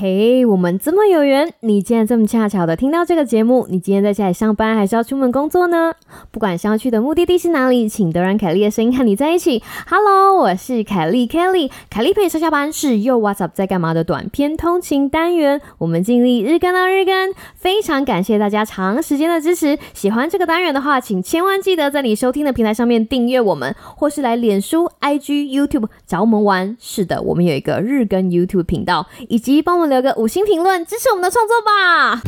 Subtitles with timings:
[0.00, 0.39] Hey.
[0.50, 3.68] 我们这么有缘，你竟然这么恰巧的听到这个节目。
[3.70, 5.94] 你今天在家里上班，还是要出门工作呢？
[6.32, 9.62] 不管想要去的目的地是哪里，请都让凯莉的声音和你在一起。
[9.88, 15.60] Hello，我是凯莉 Kelly，凯莉陪你上下班是又 What's Up 在干嘛的短篇通勤单元。
[15.78, 19.78] 我们尽力日更到日更，非常感谢大家长时间的支持。
[19.94, 26.76] 喜欢这个单元的话，请千万记得在你收听的平台上面订阅我们，或是来脸书、IG、YouTube 找我们玩。
[26.80, 29.90] 是的，我们有一个日更 YouTube 频道，以及帮我们。
[29.90, 32.22] 留个五星评论支持我们的创作吧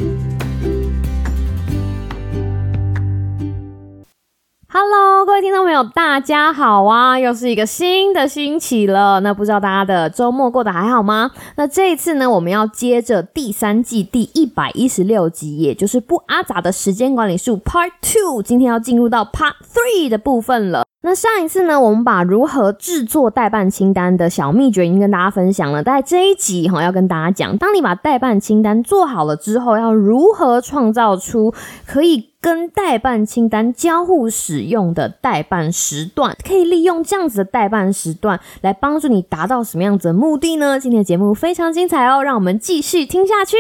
[4.69, 7.19] ！Hello，各位听众朋友，大家好啊！
[7.19, 9.21] 又是一个新的星期了。
[9.21, 11.33] 那不知道大家的周末过得还好吗？
[11.57, 18.43] 那这一次呢，我们要接着第三季第一百一十六集，也就是不阿杂的时间管理术 Part Two。
[18.43, 20.85] 今天要进入到 Part Three 的部分了。
[21.05, 25.83] 那上一次呢，我们把如何制作代办清单的小秘诀已经跟大家分享了。
[25.83, 31.53] 在这一集哈，要跟大家讲，当你把代办清单做好了之后，要如何创造出
[31.85, 36.37] 可以跟代办清单交互使用的代办时段？
[36.47, 40.79] 可以利用这样子的代办时段来帮助你达到什么样子的目的呢？
[40.79, 43.57] 今天的节目非常精彩哦，让我们继续听下去。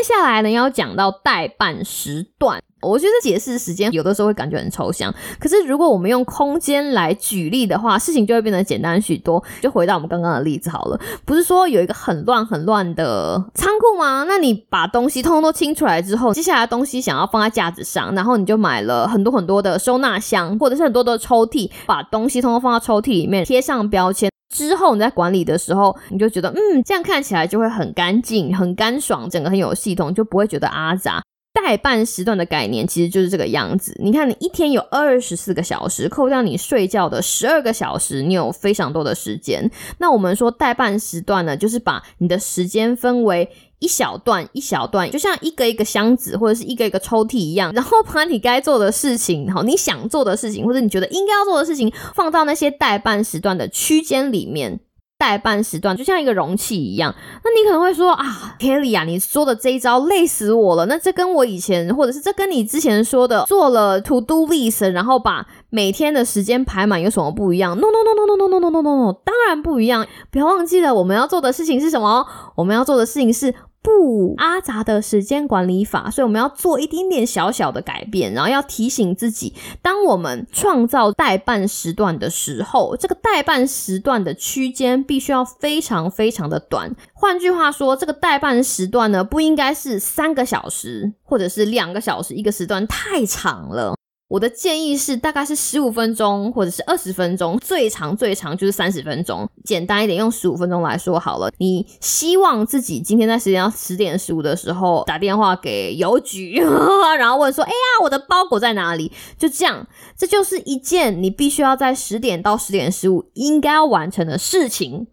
[0.00, 2.58] 接下来呢，要讲到代办时段。
[2.80, 9.44] 我觉得解释时间有的时候会感觉很抽象，可是如果我们用空间来举例的话，事情就会变得简单许多。
[9.60, 14.24] 就回到我们刚刚的例子好了，不是说有一个很乱很乱的仓库吗？
[14.26, 24.29] 那你把东西通通都清出来之后，接下来东西想要放在架子上，然后你就买了很多很多的收纳箱，或者是很多的抽屉，把东西通通放到抽屉里面，贴上标签。
[24.50, 31.22] 之后你在管理的时候，你就觉得嗯，这样看起来就会很干净、很干爽，整个很有系统，就不会觉得阿杂。
[31.52, 33.96] 待办时段的概念其实就是这个样子。
[34.00, 39.70] 你看，你一天有二十四个小时，扣掉你睡觉的十二个小时，你有非常多的时间。
[39.98, 43.50] 那我们说待办时段呢，就是把你的时间分为。
[43.80, 54.80] 一小段一小段，就像一个一个箱子或者是一个一个抽屉一样，然后把你该做的事情，好，你想做的事情，或者你觉得应该要做的事情，放到那些待办时段的区间里面。
[55.18, 57.14] 代办时段就像一个容器一样，
[57.44, 60.86] 那你可能会说啊，Kelly 啊，你说的这一招累死我了。
[60.86, 70.06] 那这跟我以前，或者是这跟你之前说的做了 To Do List，然后把每天的时间排满有什么不一样？No No No No No No No No No No，当然不一样。
[70.30, 72.26] 不要忘记了，我们要做的事情是什么？
[72.54, 73.54] 我们要做的事情是。
[73.82, 86.94] 不阿杂的时间管理法，所以我们要做一点点小小的改变，然后要提醒自己，当我们创造代办时段的时候，这个代办时段的区间必须要非常非常的短。
[87.14, 93.94] 换句话说，这个代办时段呢，不应该是三个小时，或者是两个小时一个时段，太长了。
[94.30, 99.48] 我的建议是，大概是十五分钟或者是二十分钟，最长最长就是三十分钟。
[99.64, 101.50] 简单一点，用十五分钟来说好了。
[101.58, 106.62] 你希望自己今天在时间要十点十五的时候打电话给邮局，
[107.18, 107.74] 然后问说：“哎呀，
[108.04, 109.84] 我的包裹在哪里？”就这样，
[110.16, 115.08] 这就是一件你必须要在十点到十点十五应该要完成的事情。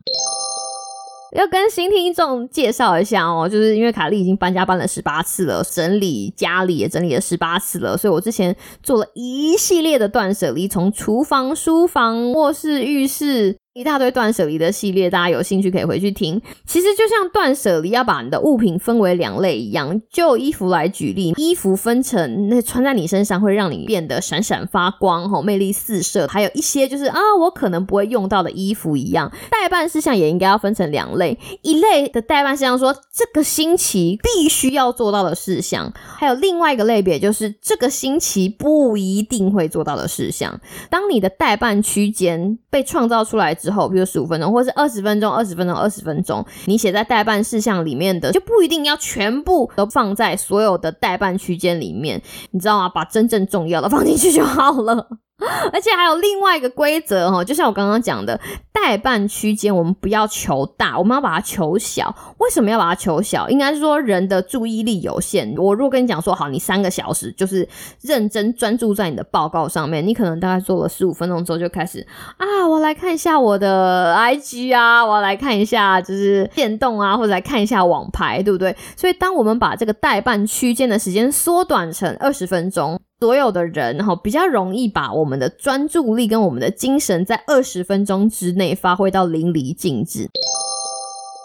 [1.35, 13.57] 要跟新听众介绍一下哦，就是因为卡莉已经搬家搬了十八次了，整理家里也整理了十八次了，所以我之前做了一系列的断舍离，从厨房、书房、卧室、浴室。
[13.77, 16.41] 一大堆断舍离的系列，大家有兴趣可以回去听。
[16.65, 29.31] 其实就像断舍离要把你的物品分为两类一样，就衣服来举例，衣服分成那穿在你身上会让你变得闪闪发光、吼魅力四射，还有一些就是啊我可能不会用到的衣服一样。
[29.51, 40.59] 代办事项也应该要分成两类，一类的代办事项说这个星期必须要做到的事项，还有另外一个类别就是这个星期不一定会做到的事项。
[40.89, 52.21] 当你的代办区间被创造出来之之后，比如十五分钟，或是二十分钟，二十分钟，二十分钟，你写在代办事项里面的，就不一定要全部都放在所有的代办区间里面，
[52.51, 52.87] 你知道吗？
[52.87, 55.09] 把真正重要的放进去就好了。
[55.71, 58.39] 而且还有另外一个规则哈，就像我刚刚讲的，
[58.73, 62.15] 代办区间我们不要求大，我们要把它求小。
[62.39, 63.47] 为什么要把它求小？
[63.47, 65.53] 应该是说人的注意力有限。
[65.57, 67.67] 我如果跟你讲说，好，你三个小时就是
[68.01, 72.05] 认真专注在你的报告上面，你可能大概做了十五分钟之后就开始
[72.37, 78.75] 啊，我来看一下我的 IG 啊，我来看一下就是电动啊，或者来看一下网牌，对不对？
[78.95, 82.99] 所以当我们把这个代办区间的时间缩短成二十分钟。
[83.19, 90.29] 所有的人，哈，比较容易把我们的专注力跟我们的精神在二十分钟之内发挥到淋漓尽致。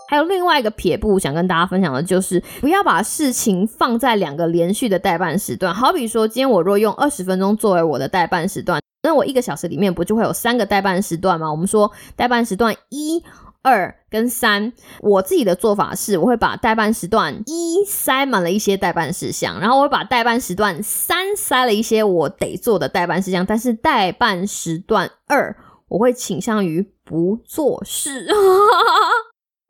[0.06, 5.74] 还有另外一个撇步，想跟大家分享的就是，不要把事情放在两个连续的代办时段。
[5.74, 11.50] 好比说，今天我若用二十分钟作为我的代办时段，那我一个小时里面不就会有三个代办时段吗？
[11.50, 13.24] 我们说代办时段一。
[13.62, 25.56] 二跟三，我自己的做法是，我会把代办时段一塞满了一些代办事项，然后我会把代办时段三塞了一些我得做的代办事项，但是代办时段二，
[25.88, 28.26] 我会倾向于不做事。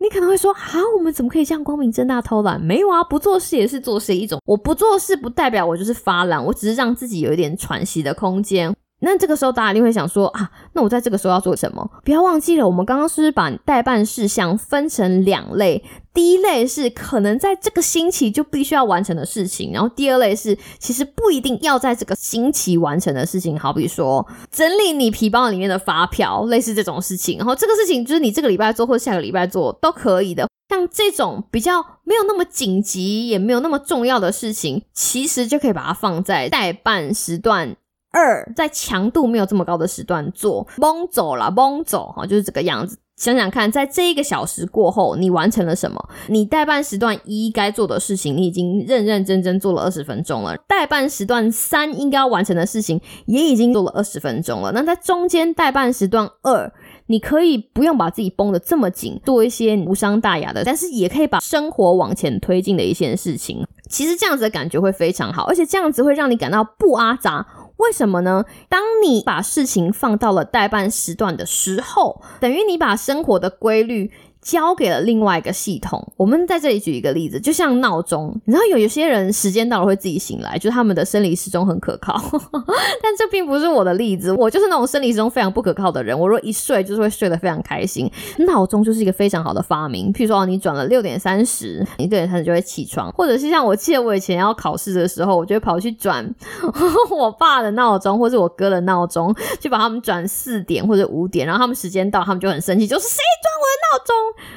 [0.00, 2.60] 你可能会说，啊，我们怎么可以这样光明正大偷懒？
[2.60, 4.40] 没有啊，不做事也是做事一种。
[4.44, 8.74] 我不做事不代表我就是发懒，我只是让自己有一点喘息的空间。
[9.04, 11.90] 那这个时候，大家一定会想说啊，那我在这个时候要做什么？
[12.04, 15.84] 不要忘记了，我们刚刚是把代办事项分成两类？
[16.14, 23.58] 第一类是可能在这个星期就必须要完成的事情，然后第二类是其实不一定要在这个星期完成的事情。
[23.58, 27.38] 好比说整理你皮包里面的发票，类似这种事情。
[27.38, 30.46] 然后这个事情就是你这个礼拜做或下个礼拜做都可以的。
[30.68, 37.76] 像这种比较没有那么紧急，也没有那么重要的事情，其实就可以把它放在代办时段。
[38.12, 42.98] 二在强度没有这么高的时段做，蒙走了，蒙走哈，就是这个样子。
[43.16, 46.08] 想想看，在这一个小时过后，你完成了什么？
[46.28, 50.56] 你代办时段一该做的事情，你已经认认真真做了二十分钟了。
[50.66, 54.72] 代办时段三应该要完成的事情，也已经做了二十分钟了。
[54.72, 56.72] 那在中间代办时段二，
[57.06, 63.64] 你可以不用把自己绷得这么紧，做一些无伤大雅的，但是也可以把生活往前推进的一些事情。
[63.88, 67.46] 其实这样子的感觉会非常好，而且这样子会让你感到不阿杂。
[67.82, 68.44] 为什么呢？
[68.68, 74.12] 当你把事情放到了代办时段的时候，等于你把生活的规律。
[74.42, 76.12] 交给了另外一个系统。
[76.16, 82.20] 我们在这里举一个例子，就像闹钟，你知道有有些人时间到了会自己醒来，就是他们的生理时钟很可靠。
[83.02, 86.18] 但这并不是我的例子，我就是那种生理时钟非常不可靠的人。
[86.18, 88.10] 我若一睡就是会睡得非常开心。
[88.38, 90.12] 闹钟就是一个非常好的发明。
[90.12, 96.28] 譬如说，你转了六点三十，你六点三十就会起床，或者是像我记得我以前要考试的时候，我就会跑去转
[97.10, 104.14] 我爸的闹钟，或者我哥的闹钟，去把他们转四点或者五点，然后他们时间到，他们就很生气，就是谁转我闹钟？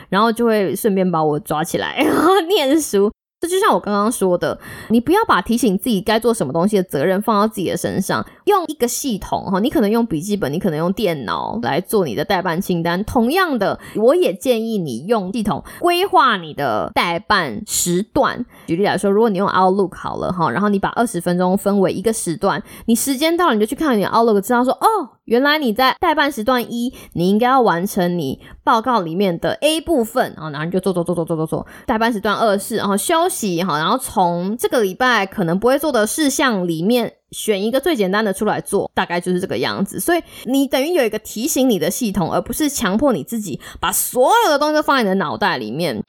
[0.10, 3.12] 然后就会顺便把我抓起来， 然后念书。
[3.42, 4.58] 这就像我刚刚说的，
[4.90, 8.26] 你不要把提醒自己该做什么东西的责任放到自己的身上。
[8.46, 13.04] 用一个系统哈，你可能用笔记本，你可能用电脑来做你的代办清单。
[13.04, 18.46] 同样的，我也建议你用系统规划你的代办时段。
[18.68, 24.88] 举例来说，如果你用 Outlook 好了哈，然后你把二十分钟分为一个时段，你时间到了你就去看你的 Outlook，知道说哦。
[25.26, 31.68] 原来你在代办时段一，你应该要完成你报告里面的 A 部分啊，然后你就做做做做做做做。
[31.88, 40.00] 代办时段二是然后休息哈，然后从这个礼拜可能不会做的事项里面选一个最简单的出来做，大概就是这个样子。
[40.00, 46.02] 所以你等于有一个提醒你的系统，而不是强迫你自己把所有的东西都放在你的脑袋里面。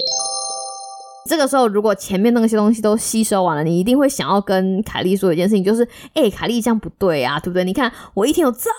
[1.26, 7.64] 这个时候，如果前面那些东西都吸收完了，你一定会想要跟凯莉说一件事情，就是，哎，凯莉这样不对啊，对不对？
[7.64, 8.70] 你看我一天有这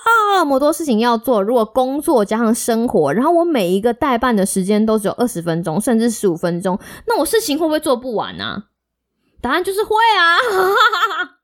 [0.45, 8.63] 么多事情要做，如果工作加上生活，然后我每一个代办的时间都只有二十分钟，甚至十五分钟，那我事情会不会做不完呢？
[9.41, 10.37] 答案就是会啊！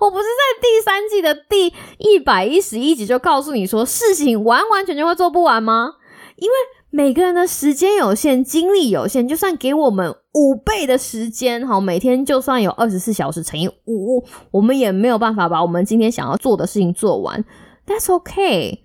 [0.00, 5.94] 我不是在第三季的第一百一十一集就告诉你说，事情完完全全会做不完吗？
[6.36, 6.54] 因为。
[6.92, 17.44] 每个人的时间有限，精力有限，就算给我们五倍的时间，哈，每天就算有二十四小时乘以五，我们也没有办法把我们今天想要做的事情做完。
[17.86, 18.80] That's okay。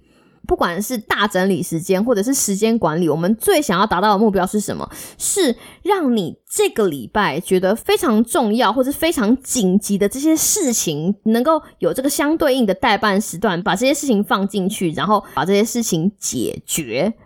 [0.48, 4.90] 不管是大整理时间，或者是时间管理，我们最想要达到的目标是什么？
[5.18, 17.14] 是让你这个礼拜觉得非常重要或者非常紧急的这些事情，能够有这个相对应的代办时段，把这些事情放进去，然后把这些事情解决。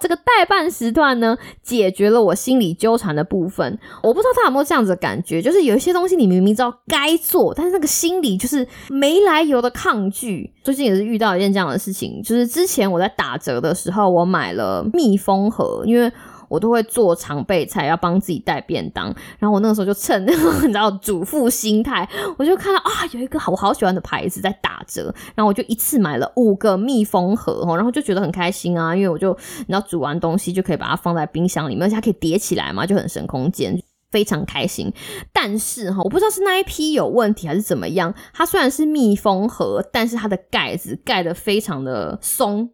[0.00, 3.78] 这个代办时段呢，解决了我心里纠缠的部分。
[4.02, 10.52] 我不知道他有没有这样子的感觉，就是有一些东西你明明知道该做，但是那个心里就是没来由的抗拒。
[10.62, 16.12] 最近也是遇到一件这样的事情，就是之前我在打折的时候，我买了密封盒，因为。
[16.48, 19.06] 我都会做常备菜，要帮自己带便当。
[19.38, 20.32] 然后我那个时候就趁 你
[20.68, 34.92] 知道主妇心态，我就看到啊有一个好我好喜欢的牌子在打折，然后我就一次买了五个密封盒然后就觉得很开心啊，因为我就你知道煮完东西就可以把它放在冰箱里面，而且它可以叠起来嘛，就很省空间，非常开心。
[35.32, 42.70] 但是哈，我不知道是那一批有问题还是怎么样，它虽然是密封盒，但是它的盖子盖的非常的松。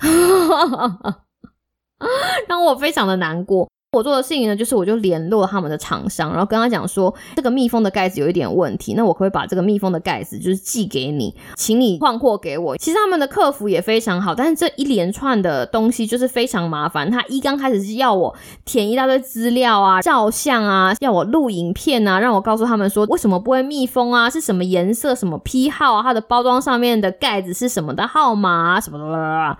[2.48, 3.68] 让我非常的难过。
[3.94, 12.76] 我做的事情呢，就是我就联络他们的厂商，然后跟他讲说，这个密封的盖子有一点问题，那我可以把这个密封的盖子就是寄给你，请你换货给我。
[12.76, 17.08] 其实他们的客服也非常好，但是这一连串的东西就是非常麻烦。
[17.08, 18.34] 他一刚开始是要我
[18.64, 29.56] 填一大堆资料啊、照相啊，要我录影片啊，让我告诉他们说为什么不会密封啊，是什么颜色、什么批号啊，它的包装上面的盖子是什么的号码啊，什么的。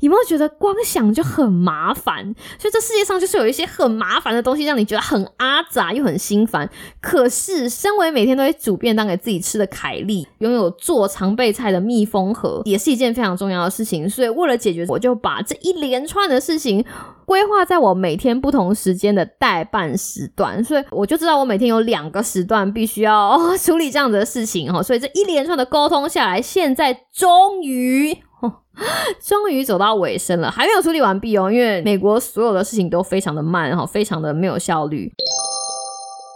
[0.00, 2.34] 有没有觉得光想就很麻烦？
[2.58, 6.68] 所以这世界上就是有一些很麻烦的东西，让你觉得很阿杂又很心烦。
[7.00, 14.08] 可是，身为每天都会煮便当给自己吃的凯莉，拥有做常备菜的密封盒，也是一件非常重要的事情。
[14.08, 16.84] 所以，为了解决，我就把这一连串的事情
[17.24, 20.62] 规划在我每天不同时间的代办时段。
[20.64, 24.82] 所以，我就知道我每天有两个时段必须要 处理这样子的事情哈。
[24.82, 28.16] 所以，这一连串的沟通下来，现在终于。
[29.20, 35.12] 终于走到尾声了，还没有处理完毕哦，因为美国所有的事情都非常的慢哈，非常的没有效率。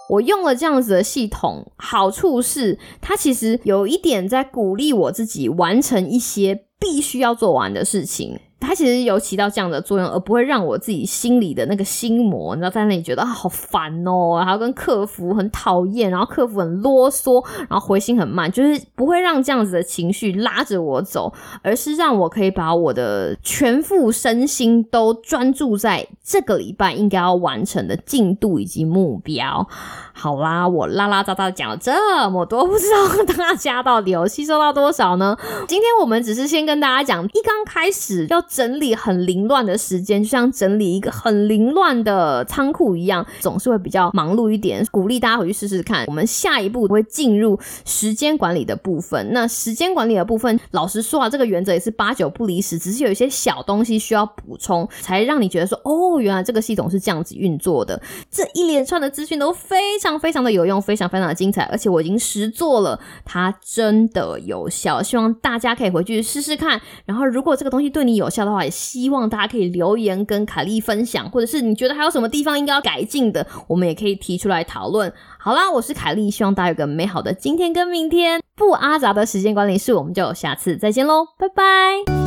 [0.09, 8.41] 我用了这样子的系统，好处是它其实有一点在鼓励我自己完成一些必须要做完的事情。
[8.61, 29.67] 它其实有起到这样的作用，而不会让我自己心里的那个心魔，你知道，在那里觉得啊好烦哦，还要跟客服很讨厌，然后客服很啰嗦，然后回信很慢，就是不会让这样子的情绪拉着我走，而是让我可以把我的全副身心都专注在这个礼拜应该要完成的进度以及目标。
[30.13, 35.37] 好啦，我拉拉杂杂讲了这么多，不知道大家到底有吸收到多少呢？
[35.67, 44.87] 今天我们只是先跟大家讲，一刚开始要 整理很凌乱的时间，就像整理一个很凌乱的仓库一样，总是会比较忙碌一点。
[44.91, 46.05] 鼓励大家回去试试看。
[46.07, 49.33] 我们下一步会进入时间管理的部分。
[49.33, 58.01] 那时间管理的部分，老实说啊，这个原则也是八九不离十，只是有一些小东西需要补充，才让你觉得说，哦，原来这个系统是这样子运作的。
[58.31, 60.21] 这一连串的资讯都非常。
[60.21, 65.03] 非常的有用，非常非常的精彩，而且我已经实做了，它真的有效。
[65.03, 66.79] 希望大家可以回去试试看。
[67.07, 75.13] 然后，如果这个东西对你有效的话，也希望大家可以留言跟凯莉分享，或者是你觉得还有什么地方应该要改进的，我们也可以提出来讨论。
[75.39, 78.41] 好啦，我是凯莉，希望大家有个美好的今天跟明天。
[78.57, 82.20] 不阿杂的时间管理室，我们就下次再见喽，拜拜。